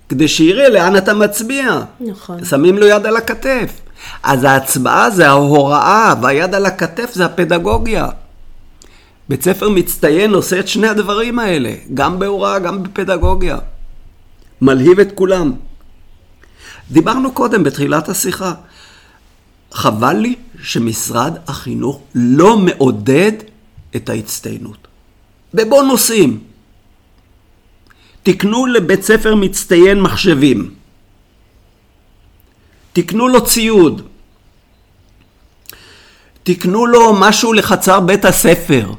כדי 0.08 0.28
שיראה 0.28 0.68
לאן 0.68 0.96
אתה 0.96 1.14
מצביע. 1.14 1.82
נכון. 2.00 2.44
שמים 2.44 2.78
לו 2.78 2.86
יד 2.86 3.06
על 3.06 3.16
הכתף. 3.16 3.80
אז 4.22 4.44
ההצבעה 4.44 5.10
זה 5.10 5.28
ההוראה, 5.28 6.14
והיד 6.22 6.54
על 6.54 6.66
הכתף 6.66 7.10
זה 7.14 7.24
הפדגוגיה. 7.24 8.08
בית 9.28 9.42
ספר 9.42 9.68
מצטיין 9.68 10.34
עושה 10.34 10.60
את 10.60 10.68
שני 10.68 10.88
הדברים 10.88 11.38
האלה, 11.38 11.72
גם 11.94 12.18
בהוראה, 12.18 12.58
גם 12.58 12.82
בפדגוגיה. 12.82 13.58
מלהיב 14.60 15.00
את 15.00 15.12
כולם. 15.14 15.52
דיברנו 16.90 17.32
קודם, 17.32 17.62
בתחילת 17.62 18.08
השיחה. 18.08 18.54
חבל 19.72 20.16
לי 20.16 20.34
שמשרד 20.62 21.36
החינוך 21.48 22.00
לא 22.14 22.56
מעודד 22.56 23.32
את 23.96 24.08
ההצטיינות. 24.08 24.88
בבונוסים. 25.54 26.51
תקנו 28.22 28.66
לבית 28.66 29.02
ספר 29.02 29.34
מצטיין 29.34 30.00
מחשבים. 30.00 30.74
תקנו 32.92 33.28
לו 33.28 33.44
ציוד. 33.44 34.02
תקנו 36.42 36.86
לו 36.86 37.12
משהו 37.20 37.52
לחצר 37.52 38.00
בית 38.00 38.24
הספר. 38.24 38.92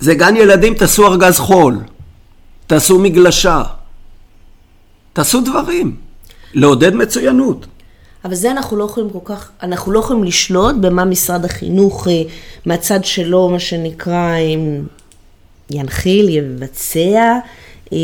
זה 0.00 0.14
גן 0.14 0.36
ילדים, 0.36 0.74
תעשו 0.74 1.06
ארגז 1.06 1.38
חול, 1.38 1.78
תעשו 2.66 2.98
מגלשה, 2.98 3.62
תעשו 5.12 5.40
דברים, 5.40 5.96
לעודד 6.54 6.94
מצוינות. 6.94 7.66
אבל 8.24 8.34
זה 8.34 8.50
אנחנו 8.50 8.76
לא 8.76 8.84
יכולים 8.84 9.10
כל 9.10 9.18
כך, 9.24 9.50
אנחנו 9.62 9.92
לא 9.92 9.98
יכולים 9.98 10.24
לשלוט 10.24 10.74
במה 10.80 11.04
משרד 11.04 11.44
החינוך 11.44 12.08
אה, 12.08 12.22
מהצד 12.66 13.04
שלו, 13.04 13.48
מה 13.48 13.58
שנקרא, 13.58 14.36
ינחיל, 15.70 16.28
יבצע, 16.28 17.38
אה, 17.92 17.98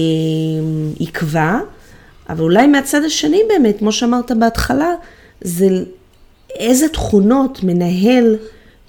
יקבע, 1.00 1.59
אבל 2.28 2.42
אולי 2.42 2.66
מהצד 2.66 3.04
השני 3.04 3.40
באמת, 3.49 3.78
כמו 3.78 3.92
שאמרת 3.92 4.33
בהתחלה, 4.33 4.95
זה 5.40 5.68
איזה 6.50 6.88
תכונות 6.88 7.62
מנהל 7.62 8.37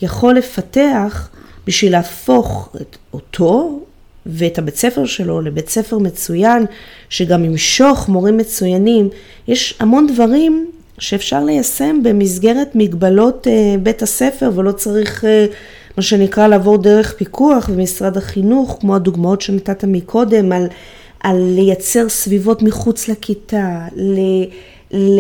יכול 0.01 0.35
לפתח 0.35 1.29
בשביל 1.67 1.91
להפוך 1.91 2.75
את 2.81 2.97
אותו 3.13 3.79
ואת 4.25 4.57
הבית 4.57 4.75
ספר 4.75 5.05
שלו 5.05 5.41
לבית 5.41 5.69
ספר 5.69 5.97
מצוין, 5.97 6.65
שגם 7.09 7.45
ימשוך 7.45 8.09
מורים 8.09 8.37
מצוינים. 8.37 9.09
יש 9.47 9.75
המון 9.79 10.07
דברים 10.07 10.71
שאפשר 10.99 11.43
ליישם 11.43 12.03
במסגרת 12.03 12.67
מגבלות 12.75 13.47
uh, 13.47 13.79
בית 13.79 14.01
הספר 14.01 14.51
ולא 14.55 14.71
צריך, 14.71 15.23
uh, 15.23 15.88
מה 15.99 16.03
שנקרא, 16.03 16.47
לעבור 16.47 16.77
דרך 16.77 17.13
פיקוח 17.13 17.69
במשרד 17.69 18.17
החינוך, 18.17 18.77
כמו 18.79 18.95
הדוגמאות 18.95 19.41
שנתת 19.41 19.83
מקודם, 19.83 20.51
על, 20.51 20.67
על 21.19 21.37
לייצר 21.55 22.09
סביבות 22.09 22.61
מחוץ 22.61 23.07
לכיתה, 23.07 23.87
ל, 23.95 24.19
ל, 24.91 25.19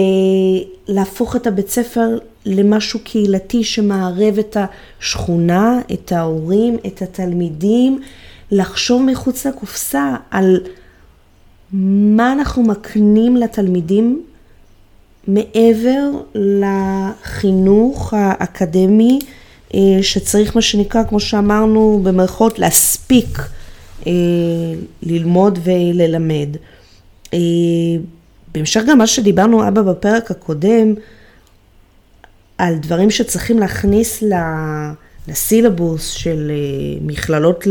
להפוך 0.87 1.35
את 1.35 1.47
הבית 1.47 1.69
ספר 1.69 2.17
למשהו 2.45 2.99
קהילתי 3.03 3.63
שמערב 3.63 4.37
את 4.39 4.57
השכונה, 4.99 5.79
את 5.93 6.11
ההורים, 6.11 6.77
את 6.87 7.01
התלמידים, 7.01 8.01
לחשוב 8.51 9.03
מחוץ 9.03 9.45
לקופסה 9.45 10.15
על 10.31 10.59
מה 11.71 12.31
אנחנו 12.31 12.63
מקנים 12.63 13.37
לתלמידים 13.37 14.21
מעבר 15.27 16.09
לחינוך 16.35 18.13
האקדמי 18.17 19.19
שצריך 20.01 20.55
מה 20.55 20.61
שנקרא, 20.61 21.03
כמו 21.03 21.19
שאמרנו, 21.19 21.99
במרכאות 22.03 22.59
להספיק 22.59 23.39
אה, 24.07 24.11
ללמוד 25.03 25.59
וללמד. 25.63 26.49
אה, 27.33 27.39
בהמשך 28.53 28.81
גם 28.87 28.97
מה 28.97 29.07
שדיברנו 29.07 29.67
אבא 29.67 29.81
בפרק 29.81 30.31
הקודם, 30.31 30.93
על 32.57 32.75
דברים 32.75 33.11
שצריכים 33.11 33.59
להכניס 33.59 34.23
לסילבוס 35.27 36.09
של 36.09 36.51
מכללות 37.01 37.67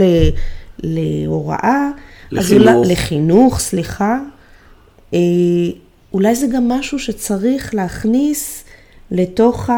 להוראה, 0.83 1.89
לחינוך. 2.33 2.69
אז 2.69 2.91
לחינוך, 2.91 3.59
סליחה. 3.61 4.19
אולי 6.13 6.35
זה 6.35 6.47
גם 6.47 6.69
משהו 6.69 6.99
שצריך 6.99 7.75
להכניס 7.75 8.65
לתוך 9.11 9.71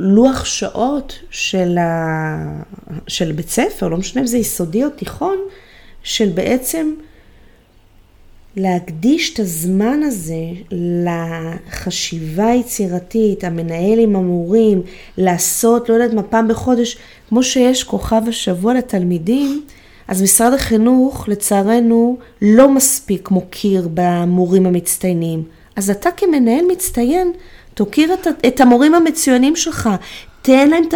הלוח 0.00 0.44
שעות 0.44 1.18
של, 1.30 1.78
ה... 1.78 2.62
של 3.08 3.32
בית 3.32 3.48
ספר, 3.48 3.88
לא 3.88 3.96
משנה 3.96 4.22
אם 4.22 4.26
זה 4.26 4.38
יסודי 4.38 4.84
או 4.84 4.90
תיכון, 4.90 5.36
של 6.02 6.28
בעצם 6.34 6.94
להקדיש 8.56 9.34
את 9.34 9.38
הזמן 9.38 10.02
הזה 10.02 10.44
לחשיבה 10.70 12.46
היצירתית, 12.46 13.44
המנהל 13.44 13.98
עם 13.98 14.16
המורים, 14.16 14.82
לעשות, 15.18 15.88
לא 15.88 15.94
יודעת 15.94 16.12
מה, 16.12 16.22
פעם 16.22 16.48
בחודש, 16.48 16.98
כמו 17.28 17.42
שיש 17.42 17.84
כוכב 17.84 18.22
השבוע 18.28 18.74
לתלמידים, 18.74 19.62
אז 20.08 20.22
משרד 20.22 20.52
החינוך, 20.52 21.28
לצערנו, 21.28 22.18
לא 22.42 22.68
מספיק 22.74 23.30
מוקיר 23.30 23.88
במורים 23.94 24.66
המצטיינים. 24.66 25.42
אז 25.76 25.90
אתה 25.90 26.10
כמנהל 26.10 26.64
מצטיין, 26.72 27.32
תוקיר 27.76 28.14
את, 28.14 28.26
את 28.46 28.60
המורים 28.60 28.94
המצוינים 28.94 29.56
שלך, 29.56 29.90
תן 30.42 30.70
להם 30.70 30.84
את 30.88 30.94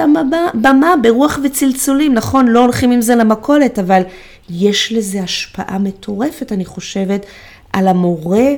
הבמה 0.55 0.95
ברוח 1.03 1.39
וצלצולים. 1.45 2.15
נכון, 2.15 2.49
לא 2.49 2.61
הולכים 2.61 2.91
עם 2.91 3.01
זה 3.01 3.15
למכולת, 3.15 3.79
אבל 3.79 4.03
יש 4.51 4.93
לזה 4.93 5.23
השפעה 5.23 5.79
מטורפת, 5.79 6.53
אני 6.53 6.65
חושבת, 6.65 7.27
על 7.73 7.89
המורה 7.89 8.49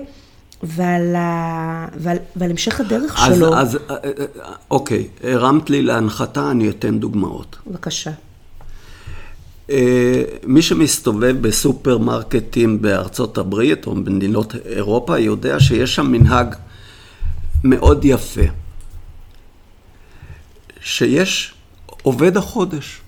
ועל, 0.62 1.14
ה... 1.16 1.86
ועל... 1.96 2.16
ועל 2.36 2.50
המשך 2.50 2.80
הדרך 2.80 3.28
אז, 3.28 3.36
שלו. 3.36 3.54
אז 3.54 3.76
אה, 3.76 3.96
אה, 4.04 4.10
אוקיי, 4.70 5.06
הרמת 5.24 5.70
לי 5.70 5.82
להנחתה, 5.82 6.50
אני 6.50 6.70
אתן 6.70 6.98
דוגמאות. 6.98 7.56
בבקשה. 7.66 8.10
אה, 9.70 10.22
מי 10.46 10.62
שמסתובב 10.62 11.36
בסופרמרקטים 11.40 12.82
בארצות 12.82 13.38
הברית 13.38 13.86
או 13.86 13.94
במדינות 13.94 14.54
אירופה 14.66 15.18
יודע 15.18 15.60
שיש 15.60 15.94
שם 15.94 16.12
מנהג 16.12 16.54
מאוד 17.64 18.04
יפה, 18.04 18.42
שיש 20.80 21.54
עובד 22.02 22.36
החודש. 22.36 23.00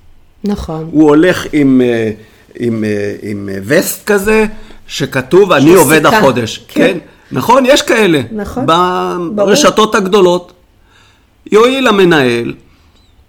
נכון. 0.44 0.88
הוא 0.92 1.08
הולך 1.08 1.46
עם, 1.52 1.80
אה, 1.80 2.11
עם, 2.58 2.84
אה, 2.84 3.16
עם 3.23 3.49
וסט 3.64 4.06
כזה, 4.06 4.46
שכתוב 4.87 5.52
אני 5.52 5.64
שסיכה. 5.64 5.78
עובד 5.80 6.06
החודש. 6.06 6.64
כן. 6.68 6.80
כן. 6.80 6.99
נכון, 7.32 7.64
יש 7.66 7.82
כאלה. 7.82 8.23
נכון. 8.32 8.66
ברשתות 9.34 9.92
ברור. 9.92 9.96
הגדולות. 10.04 10.52
יועיל 11.52 11.87
המנהל, 11.87 12.54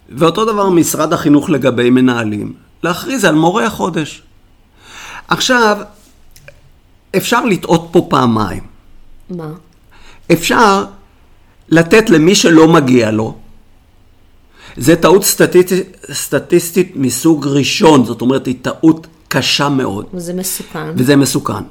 ואותו 0.10 0.46
דבר 0.46 0.70
משרד 0.70 1.14
החינוך 1.14 1.50
לגבי 1.50 1.90
מנהלים. 1.90 2.54
להכריז 2.84 3.26
על 3.26 3.36
מורה 3.36 3.66
החודש. 3.66 4.22
עכשיו, 5.28 5.78
אפשר 7.18 7.46
לטעות 7.46 7.88
פה 7.92 8.08
פעמיים. 8.10 8.64
מה? 9.30 9.52
אפשר 10.32 10.86
לתת 11.76 12.10
למי 12.10 12.36
שלא 12.36 12.68
מגיע 12.68 13.12
לו. 13.12 13.36
זה 14.78 14.96
טעות 14.96 15.24
סטטיסטית, 15.24 15.98
סטטיסטית 16.14 16.92
מסוג 16.96 17.48
ראשון, 17.48 18.06
זאת 18.06 18.22
אומרת, 18.22 18.46
היא 18.46 18.56
טעות 18.62 19.08
קשה 19.28 19.70
מאוד. 19.70 20.06
וזה 20.14 20.34
מסוכן. 20.34 20.88
וזה 20.96 21.16
מסוכן. 21.16 21.64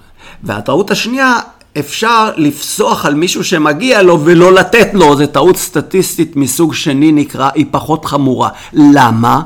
והטעות 0.43 0.91
השנייה, 0.91 1.39
אפשר 1.79 2.31
לפסוח 2.37 3.07
על 3.07 3.15
מישהו 3.15 3.45
שמגיע 3.45 4.03
לו 4.03 4.21
ולא 4.25 4.53
לתת 4.53 4.89
לו, 4.93 5.17
זו 5.17 5.27
טעות 5.27 5.57
סטטיסטית 5.57 6.37
מסוג 6.37 6.75
שני 6.75 7.13
נקרא, 7.13 7.51
היא 7.55 7.67
פחות 7.71 8.05
חמורה. 8.05 8.49
למה? 8.73 9.43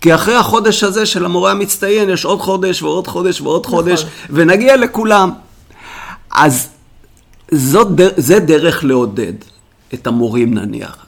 כי 0.00 0.14
אחרי 0.14 0.34
החודש 0.34 0.84
הזה 0.84 1.06
של 1.06 1.24
המורה 1.24 1.50
המצטיין, 1.50 2.10
יש 2.10 2.24
עוד 2.24 2.40
חודש 2.40 2.82
ועוד 2.82 3.06
חודש 3.06 3.40
ועוד 3.40 3.66
נכון. 3.66 3.76
חודש, 3.78 4.06
ונגיע 4.30 4.76
לכולם. 4.76 5.30
אז 6.30 6.68
זאת, 7.50 7.88
זה 8.16 8.38
דרך 8.38 8.84
לעודד 8.84 9.32
את 9.94 10.06
המורים 10.06 10.54
נניח. 10.54 11.06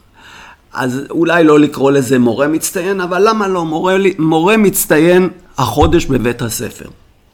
אז 0.73 1.01
אולי 1.09 1.43
לא 1.43 1.59
לקרוא 1.59 1.91
לזה 1.91 2.19
מורה 2.19 2.47
מצטיין, 2.47 3.01
אבל 3.01 3.29
למה 3.29 3.47
לא? 3.47 3.65
מורה, 3.65 3.97
מורה 4.19 4.57
מצטיין 4.57 5.29
החודש 5.57 6.05
בבית 6.05 6.41
הספר. 6.41 6.89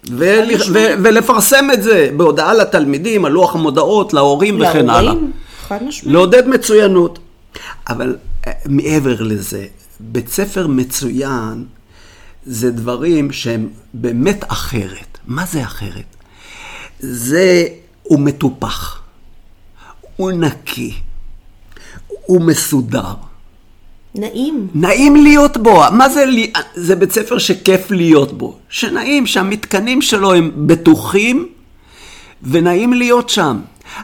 ול, 0.10 0.46
ו, 0.74 0.80
ולפרסם 1.04 1.68
את 1.74 1.84
זה 1.84 2.10
בהודעה 2.18 2.54
לתלמידים, 2.54 3.26
על 3.26 3.32
לוח 3.32 3.56
המודעות, 3.56 4.14
להורים 4.14 4.58
להורים 4.58 4.76
וכן 4.80 4.90
הלאה. 4.90 5.14
חד 5.68 5.84
משמעית. 5.84 6.14
לעודד 6.14 6.48
מצוינות. 6.48 7.20
אבל 7.90 8.16
אה, 8.48 8.52
מעבר 8.66 9.22
לזה, 9.22 9.66
בית 10.00 10.30
ספר 10.30 10.68
מצוין 10.68 11.66
זה 12.46 12.72
דברים 12.72 13.32
שהם 13.32 13.70
באמת 13.94 14.44
אחרת. 14.48 15.18
מה 15.28 15.46
זה 15.46 15.64
אחרת? 15.64 16.16
זה, 17.00 17.68
הוא 18.04 18.20
מטופח, 18.20 19.02
הוא 20.16 20.32
נקי, 20.32 20.94
הוא 22.08 22.42
מסודר. 22.42 23.14
נעים. 24.16 24.68
נעים 24.76 25.16
להיות 25.16 25.58
בו. 25.58 25.82
מה 25.92 26.10
זה, 26.10 26.26
זה 26.76 26.96
בית 26.96 27.12
ספר 27.12 27.38
שכיף 27.38 27.92
להיות 27.92 28.38
בו. 28.38 28.58
שנעים, 28.70 29.26
שהמתקנים 29.26 30.02
שלו 30.02 30.34
הם 30.34 30.52
בטוחים 30.56 31.48
ונעים 32.44 32.94
להיות 32.94 33.30
שם. 33.30 33.60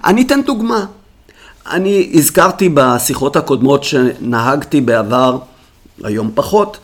אני 0.06 0.22
אתן 0.22 0.42
דוגמה. 0.42 0.86
אני 1.72 2.12
הזכרתי 2.14 2.70
בשיחות 2.74 3.36
הקודמות 3.36 3.84
שנהגתי 3.84 4.82
בעבר 4.82 5.38
היום 6.04 6.32
פחות, 6.36 6.78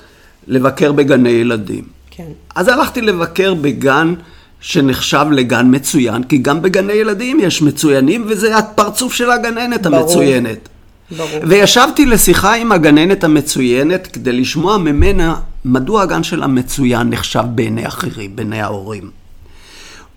לבקר 0.48 0.92
בגני 0.92 1.30
ילדים. 1.30 1.84
כן. 2.12 2.32
אז 2.56 2.68
הלכתי 2.68 3.02
לבקר 3.02 3.54
בגן 3.54 4.14
שנחשב 4.62 5.26
לגן 5.32 5.76
מצוין, 5.76 6.24
כי 6.24 6.38
גם 6.38 6.62
בגני 6.62 6.94
ילדים 6.94 7.40
יש 7.40 7.62
מצוינים, 7.62 8.26
וזה 8.28 8.58
הפרצוף 8.58 9.14
של 9.14 9.32
הגננת 9.32 9.88
ברור. 9.88 10.00
המצוינת. 10.00 10.70
ברור. 11.18 11.30
וישבתי 11.48 12.06
לשיחה 12.06 12.54
עם 12.54 12.72
הגננת 12.72 13.24
המצוינת 13.24 14.08
כדי 14.08 14.32
לשמוע 14.32 14.78
ממנה 14.78 15.36
מדוע 15.66 16.02
הגן 16.02 16.24
שלה 16.24 16.48
מצוין 16.48 17.10
נחשב 17.10 17.44
בעיני 17.56 17.88
אחרים, 17.88 18.36
בעיני 18.36 18.62
ההורים. 18.62 19.12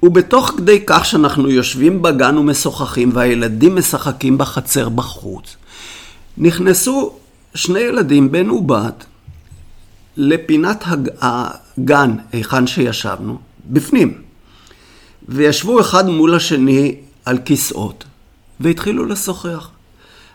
ובתוך 0.03 0.55
כדי 0.57 0.83
כך 0.87 1.05
שאנחנו 1.05 1.51
יושבים 1.51 2.03
בגן 2.03 2.39
ומשוחחים 2.39 3.11
והילדים 3.15 3.77
משחקים 3.77 4.39
בחצר 4.39 4.89
בחוץ, 4.89 5.57
נכנסו 6.39 7.13
שני 7.55 7.81
ילדים, 7.81 8.33
בן 8.33 8.51
ובת, 8.51 9.05
לפינת 10.17 10.85
הג... 10.87 11.09
הגן, 11.21 12.17
היכן 12.33 12.67
שישבנו, 12.67 13.39
בפנים. 13.71 14.23
וישבו 15.29 15.81
אחד 15.81 16.09
מול 16.09 16.35
השני 16.35 16.95
על 17.25 17.39
כיסאות, 17.39 18.05
והתחילו 18.61 19.07
לשוחח. 19.07 19.72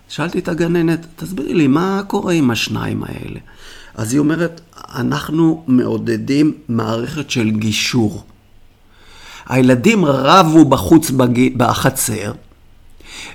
שאלתי 0.10 0.40
את 0.40 0.48
הגננת, 0.48 1.06
תסבירי 1.16 1.54
לי, 1.54 1.68
מה 1.68 2.02
קורה 2.08 2.34
עם 2.34 2.52
השניים 2.52 3.04
האלה? 3.04 3.40
אז 3.96 4.14
היא 4.14 4.20
אומרת, 4.20 4.62
אנחנו 4.96 5.64
מעודדים 5.68 6.54
מערכת 6.70 7.30
של 7.30 7.50
גישור. 7.50 8.24
הילדים 9.50 10.06
רבו 10.06 10.66
בחוץ 10.66 11.10
בג... 11.10 11.58
בחצר, 11.58 12.32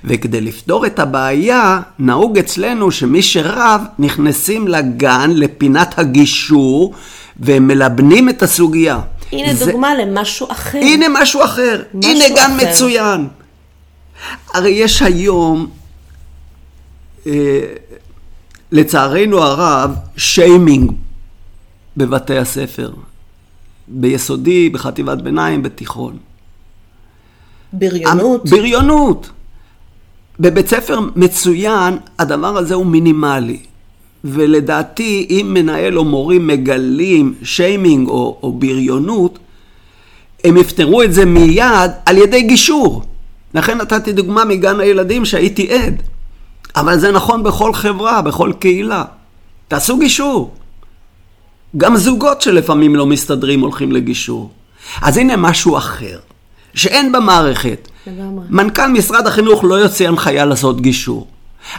וכדי 0.03 0.41
לפתור 0.41 0.85
את 0.85 0.99
הבעיה, 0.99 1.79
נהוג 1.99 2.37
אצלנו 2.37 2.91
שמי 2.91 3.21
שרב 3.21 3.81
נכנסים 3.99 4.67
לגן, 4.67 5.31
לפינת 5.33 5.99
הגישור, 5.99 6.93
והם 7.37 7.67
מלבנים 7.67 8.29
את 8.29 8.43
הסוגיה. 8.43 8.99
הנה 9.31 9.53
זה... 9.53 9.65
דוגמה 9.65 9.95
למשהו 9.95 10.51
אחר. 10.51 10.77
הנה 10.77 11.05
משהו 11.09 11.43
אחר. 11.43 11.81
משהו 11.93 12.11
הנה 12.11 12.29
גן 12.29 12.57
אחר. 12.57 12.69
מצוין. 12.69 13.27
הרי 14.53 14.69
יש 14.69 15.01
היום, 15.01 15.67
לצערנו 18.71 19.37
הרב, 19.43 19.95
שיימינג 20.17 20.91
בבתי 21.97 22.37
הספר. 22.37 22.91
ביסודי, 23.87 24.69
בחטיבת 24.69 25.21
ביניים, 25.21 25.63
בתיכון. 25.63 26.17
בריונות. 27.73 28.49
בריונות. 28.49 29.29
בבית 30.39 30.67
ספר 30.67 30.99
מצוין, 31.15 31.97
הדבר 32.19 32.57
הזה 32.57 32.73
הוא 32.73 32.85
מינימלי. 32.85 33.59
ולדעתי, 34.23 35.27
אם 35.29 35.51
מנהל 35.53 35.97
או 35.97 36.05
מורים 36.05 36.47
מגלים 36.47 37.33
שיימינג 37.43 38.07
או, 38.07 38.39
או 38.43 38.51
בריונות, 38.51 39.39
הם 40.43 40.57
יפתרו 40.57 41.03
את 41.03 41.13
זה 41.13 41.25
מיד 41.25 41.91
על 42.05 42.17
ידי 42.17 42.41
גישור. 42.41 43.03
לכן 43.53 43.77
נתתי 43.77 44.11
דוגמה 44.11 44.45
מגן 44.45 44.79
הילדים 44.79 45.25
שהייתי 45.25 45.73
עד. 45.73 46.03
אבל 46.75 46.99
זה 46.99 47.11
נכון 47.11 47.43
בכל 47.43 47.73
חברה, 47.73 48.21
בכל 48.21 48.51
קהילה. 48.59 49.03
תעשו 49.67 49.97
גישור. 49.97 50.53
גם 51.77 51.97
זוגות 51.97 52.41
שלפעמים 52.41 52.95
לא 52.95 53.05
מסתדרים 53.05 53.61
הולכים 53.61 53.91
לגישור. 53.91 54.51
אז 55.01 55.17
הנה 55.17 55.35
משהו 55.35 55.77
אחר, 55.77 56.19
שאין 56.73 57.11
במערכת. 57.11 57.87
לגמרי. 58.07 58.45
מנכ"ל 58.49 58.87
משרד 58.87 59.27
החינוך 59.27 59.63
לא 59.63 59.75
יוצא 59.75 60.07
הנחיה 60.07 60.45
לעשות 60.45 60.81
גישור. 60.81 61.27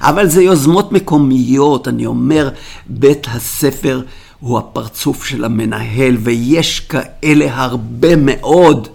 אבל 0.00 0.28
זה 0.28 0.42
יוזמות 0.42 0.92
מקומיות, 0.92 1.88
אני 1.88 2.06
אומר, 2.06 2.48
בית 2.86 3.26
הספר 3.30 4.02
הוא 4.40 4.58
הפרצוף 4.58 5.24
של 5.24 5.44
המנהל, 5.44 6.16
ויש 6.20 6.80
כאלה 6.80 7.46
הרבה 7.54 8.16
מאוד 8.16 8.88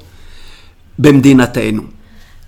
במדינתנו. 1.00 1.82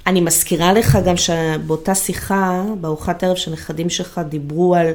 אני 0.07 0.21
מזכירה 0.21 0.73
לך 0.73 0.97
גם 1.05 1.17
שבאותה 1.17 1.95
שיחה, 1.95 2.63
בארוחת 2.81 3.23
ערב 3.23 3.35
שהנכדים 3.35 3.89
שלך 3.89 4.21
דיברו 4.29 4.75
על 4.75 4.87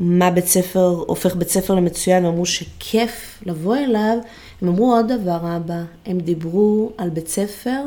מה 0.00 0.30
בית 0.30 0.46
ספר, 0.46 0.86
הופך 1.06 1.34
בית 1.34 1.48
ספר 1.48 1.74
למצוין, 1.74 2.24
אמרו 2.24 2.46
שכיף 2.46 3.38
לבוא 3.46 3.76
אליו, 3.76 4.18
הם 4.62 4.68
אמרו 4.68 4.94
עוד 4.94 5.06
דבר, 5.12 5.56
אבא, 5.56 5.82
הם 6.06 6.20
דיברו 6.20 6.92
על 6.98 7.10
בית 7.10 7.28
ספר 7.28 7.80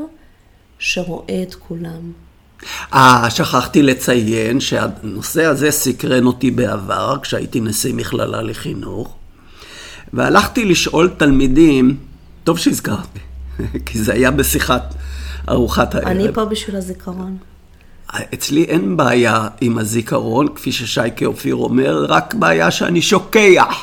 שרואה 0.80 1.44
את 1.44 1.56
כולם. 1.56 2.12
אה, 2.94 3.28
שכחתי 3.30 3.82
לציין 3.82 4.60
שהנושא 4.60 5.46
הזה 5.46 5.72
סקרן 5.72 6.26
אותי 6.26 6.52
בעבר, 6.52 7.18
כשהייתי 7.22 7.60
נשיא 7.60 7.94
מכללה 7.94 8.42
לחינוך, 8.42 9.16
והלכתי 10.14 10.66
לשאול 10.66 11.14
תלמידים, 11.18 11.98
טוב 12.44 12.58
שהזכרתי, 12.58 13.20
כי 13.86 14.00
זה 14.00 14.14
היה 14.14 14.32
בשיחת 14.32 14.96
ארוחת 15.50 15.96
הערב. 15.96 16.08
אני 16.08 16.34
פה 16.34 16.46
בשביל 16.46 16.76
הזיכרון. 16.76 17.38
אצלי 18.34 18.64
אין 18.64 18.98
בעיה 18.98 19.48
עם 19.62 19.78
הזיכרון, 19.78 20.48
כפי 20.56 20.72
ששייקה 20.72 21.26
אופיר 21.26 21.56
אומר, 21.56 22.06
רק 22.10 22.34
בעיה 22.34 22.72
שאני 22.72 23.02
שוקח. 23.02 23.76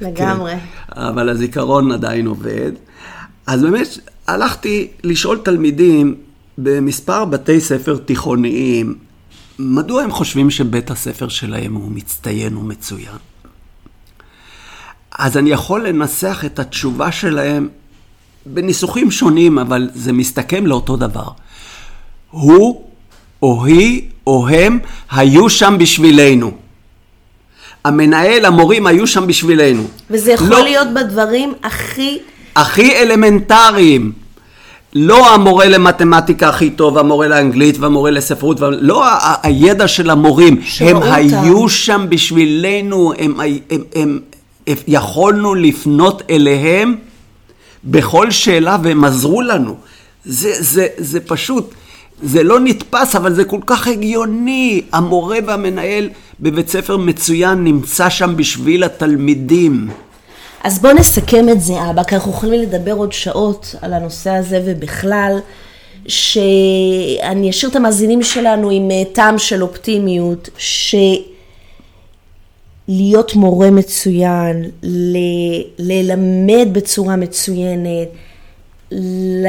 לגמרי. 0.00 0.52
כן, 0.52 1.00
אבל 1.00 1.28
הזיכרון 1.28 1.92
עדיין 1.92 2.26
עובד. 2.26 2.72
אז 3.46 3.62
באמת, 3.62 3.98
הלכתי 4.26 4.88
לשאול 5.04 5.38
תלמידים 5.44 6.14
במספר 6.58 7.24
בתי 7.24 7.60
ספר 7.60 7.96
תיכוניים, 7.96 8.98
מדוע 9.58 10.02
הם 10.02 10.10
חושבים 10.10 10.50
שבית 10.50 10.90
הספר 10.90 11.28
שלהם 11.28 11.74
הוא 11.74 11.90
מצטיין 11.92 12.56
ומצוין? 12.56 13.16
אז 15.18 15.36
אני 15.36 15.50
יכול 15.50 15.88
לנסח 15.88 16.42
את 16.46 16.58
התשובה 16.58 17.12
שלהם 17.12 17.68
בניסוחים 18.54 19.10
שונים, 19.10 19.58
אבל 19.58 19.90
זה 19.94 20.12
מסתכם 20.12 20.66
לאותו 20.66 20.96
דבר. 20.96 21.28
הוא 22.30 22.84
או 23.42 23.64
היא 23.64 24.02
או 24.26 24.48
הם 24.48 24.78
היו 25.10 25.50
שם 25.50 25.76
בשבילנו. 25.78 26.52
המנהל, 27.84 28.44
המורים 28.44 28.86
היו 28.86 29.06
שם 29.06 29.26
בשבילנו. 29.26 29.82
וזה 30.10 30.32
יכול 30.32 30.48
לא, 30.48 30.62
להיות 30.62 30.88
בדברים 30.94 31.52
הכי... 31.62 32.18
הכי 32.56 32.96
אלמנטריים. 32.96 34.12
לא 34.94 35.34
המורה 35.34 35.66
למתמטיקה 35.66 36.48
הכי 36.48 36.70
טוב, 36.70 36.98
המורה 36.98 37.28
לאנגלית 37.28 37.78
והמורה 37.78 38.10
לספרות, 38.10 38.60
לא 38.60 39.04
הידע 39.42 39.88
של 39.88 40.10
המורים, 40.10 40.60
הם 40.80 40.96
אותם. 40.96 41.12
היו 41.12 41.68
שם 41.68 42.06
בשבילנו, 42.08 43.12
הם, 43.18 43.40
הם, 43.40 43.58
הם, 43.70 43.82
הם, 43.94 44.18
הם, 44.66 44.76
יכולנו 44.86 45.54
לפנות 45.54 46.22
אליהם 46.30 46.96
בכל 47.84 48.30
שאלה 48.30 48.76
והם 48.82 49.04
עזרו 49.04 49.42
לנו. 49.42 49.76
זה, 50.24 50.52
זה, 50.58 50.86
זה 50.96 51.20
פשוט, 51.20 51.74
זה 52.22 52.42
לא 52.42 52.60
נתפס, 52.60 53.16
אבל 53.16 53.34
זה 53.34 53.44
כל 53.44 53.60
כך 53.66 53.86
הגיוני. 53.86 54.82
המורה 54.92 55.38
והמנהל 55.46 56.10
בבית 56.40 56.68
ספר 56.68 56.96
מצוין 56.96 57.64
נמצא 57.64 58.08
שם 58.08 58.36
בשביל 58.36 58.84
התלמידים. 58.84 59.88
אז 60.64 60.78
בוא 60.78 60.92
נסכם 60.92 61.48
את 61.48 61.60
זה, 61.60 61.90
אבא, 61.90 62.02
כי 62.02 62.14
אנחנו 62.14 62.30
יכולים 62.30 62.60
לדבר 62.62 62.92
עוד 62.92 63.12
שעות 63.12 63.74
על 63.82 63.92
הנושא 63.92 64.30
הזה 64.30 64.62
ובכלל, 64.66 65.38
שאני 66.08 67.50
אשאיר 67.50 67.70
את 67.70 67.76
המאזינים 67.76 68.22
שלנו 68.22 68.70
עם 68.70 68.90
אה, 68.90 69.02
טעם 69.12 69.38
של 69.38 69.62
אופטימיות, 69.62 70.48
שלהיות 72.92 73.34
מורה 73.34 73.70
מצוין, 73.70 74.64
ל- 74.82 75.16
ללמד 75.78 76.68
בצורה 76.72 77.16
מצוינת, 77.16 78.08
ל- 78.92 79.46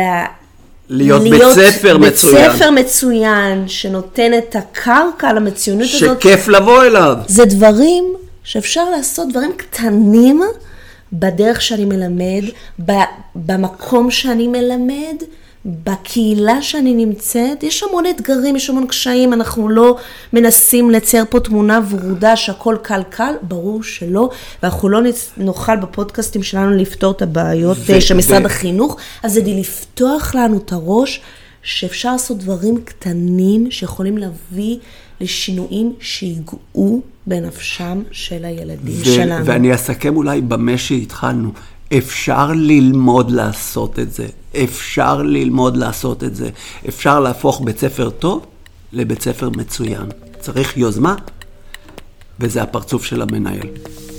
להיות 0.90 1.22
בית 1.22 1.42
ספר 1.54 1.98
בית 1.98 2.14
מצוין. 2.14 2.52
ספר 2.54 2.72
מצוין, 2.72 3.68
שנותן 3.68 4.32
את 4.38 4.56
הקרקע 4.56 5.34
למצוינות 5.34 5.88
הזאת. 5.94 6.22
שכיף 6.22 6.48
לבוא 6.48 6.84
אליו. 6.84 7.16
זה 7.28 7.46
דברים 7.46 8.04
שאפשר 8.44 8.90
לעשות, 8.90 9.28
דברים 9.30 9.52
קטנים 9.58 10.42
בדרך 11.14 11.62
שאני 11.62 11.86
מלמד, 11.86 12.44
ב- 12.86 12.92
במקום 13.36 14.12
שאני 14.12 14.48
מלמד, 14.48 15.16
בקהילה 15.66 16.62
שאני 16.62 16.94
נמצאת. 17.06 17.64
יש 17.64 17.84
המון 17.84 18.04
אתגרים, 18.16 18.56
יש 18.56 18.70
המון 18.70 18.88
קשיים, 18.88 19.34
אנחנו 19.34 19.70
לא 19.70 19.98
מנסים 20.34 20.90
לצייר 20.90 21.26
פה 21.30 21.40
תמונה 21.40 21.80
ורודה 21.90 22.36
שהכל 22.36 22.76
קל 22.82 23.02
קל, 23.10 23.34
ברור 23.42 23.84
שלא, 23.84 24.30
ואנחנו 24.64 24.90
לא 24.90 25.00
נוכל 25.38 25.76
בפודקאסטים 25.76 26.44
שלנו 26.44 26.72
לפתור 26.72 27.12
את 27.12 27.22
הבעיות 27.22 27.78
ו- 27.86 27.94
אה, 27.94 28.02
של 28.02 28.18
משרד 28.18 28.44
ו- 28.44 28.46
החינוך, 28.46 28.98
אז 29.24 29.34
זה 29.34 29.42
לפתוח 29.46 30.36
לנו 30.36 30.58
את 30.58 30.72
הראש. 30.72 31.22
שאפשר 31.64 32.12
לעשות 32.12 32.38
דברים 32.38 32.82
קטנים 32.86 33.72
שיכולים 33.72 34.18
להביא 34.18 34.78
לשינויים 35.22 35.94
שיגעו 36.00 37.02
בנפשם 37.28 38.02
של 38.12 38.46
הילדים 38.46 39.02
ו- 39.02 39.06
שלנו. 39.06 39.46
ואני 39.46 39.76
אסכם 39.76 40.16
אולי 40.16 40.42
במה 40.42 40.78
שהתחלנו. 40.78 41.52
אפשר 41.98 42.52
ללמוד 42.56 43.32
לעשות 43.32 44.00
את 44.00 44.14
זה. 44.14 44.28
אפשר 44.64 45.22
ללמוד 45.22 45.78
לעשות 45.78 46.24
את 46.24 46.36
זה. 46.36 46.50
אפשר 46.90 47.20
להפוך 47.20 47.62
בית 47.64 47.80
ספר 47.80 48.10
טוב 48.10 48.46
לבית 48.94 49.22
ספר 49.22 49.50
מצוין. 49.50 50.06
צריך 50.40 50.78
יוזמה, 50.78 51.16
וזה 52.40 52.62
הפרצוף 52.62 53.06
של 53.06 53.22
המנהל. 53.22 53.68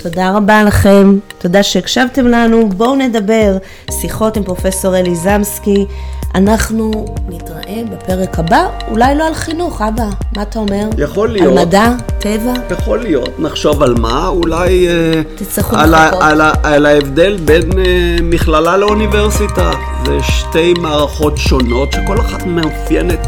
תודה 0.03 0.31
רבה 0.31 0.63
לכם, 0.63 1.19
תודה 1.39 1.63
שהקשבתם 1.63 2.27
לנו, 2.27 2.69
בואו 2.69 2.97
נדבר. 2.97 3.57
שיחות 4.01 4.37
עם 4.37 4.43
פרופסור 4.43 4.97
אלי 4.97 5.15
זמסקי. 5.15 5.85
אנחנו 6.35 7.05
נתראה 7.29 7.83
בפרק 7.93 8.39
הבא, 8.39 8.59
אולי 8.89 9.15
לא 9.15 9.27
על 9.27 9.35
חינוך, 9.35 9.83
אבא, 9.83 10.05
מה 10.37 10.43
אתה 10.43 10.59
אומר? 10.59 10.85
יכול 10.99 11.29
להיות. 11.29 11.59
על 11.59 11.65
מדע, 11.67 11.89
טבע? 12.19 12.53
יכול 12.71 12.99
להיות, 12.99 13.29
נחשוב 13.39 13.83
על 13.83 13.95
מה, 13.95 14.29
אולי 14.29 14.89
אה, 14.89 14.93
תצטרכו 15.37 15.77
על, 15.77 15.91
לחכות. 16.07 16.23
על, 16.23 16.41
ה- 16.41 16.53
על 16.63 16.87
ההבדל 16.87 17.37
בין 17.45 17.63
אה, 17.79 17.85
מכללה 18.23 18.77
לאוניברסיטה. 18.77 19.71
זה 20.07 20.19
שתי 20.23 20.75
מערכות 20.81 21.37
שונות 21.37 21.93
שכל 21.93 22.21
אחת 22.21 22.47
מאופיינת 22.47 23.27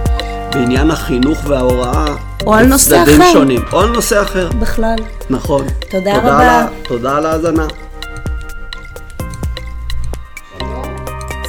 בעניין 0.53 0.91
החינוך 0.91 1.39
וההוראה. 1.47 2.05
או 2.47 2.55
על 2.55 2.67
נושא 2.67 3.03
אחר. 3.03 3.33
שונים, 3.33 3.61
או 3.73 3.81
על 3.81 3.89
נושא 3.89 4.23
אחר, 4.23 4.49
בכלל. 4.61 4.97
נכון. 5.31 5.65
תודה 5.91 6.13
על 6.13 6.21
רבה. 6.21 6.51
ה- 6.51 6.67
תודה 6.83 7.17
על 7.17 7.27
ההאזנה. 7.27 7.67